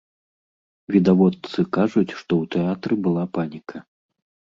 Відавочцы 0.93 1.65
кажуць, 1.77 2.15
што 2.21 2.33
ў 2.41 2.43
тэатры 2.55 2.93
была 3.09 3.27
паніка. 3.37 3.77